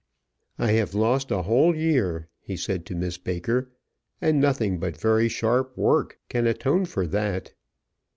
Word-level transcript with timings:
"I 0.57 0.71
have 0.71 0.95
lost 0.95 1.29
a 1.29 1.43
whole 1.43 1.75
year," 1.75 2.27
he 2.39 2.57
said 2.57 2.87
to 2.87 2.95
Miss 2.95 3.19
Baker; 3.19 3.69
"and 4.19 4.41
nothing 4.41 4.79
but 4.79 4.97
very 4.99 5.29
sharp 5.29 5.77
work 5.77 6.17
can 6.27 6.47
atone 6.47 6.85
for 6.85 7.05
that." 7.05 7.53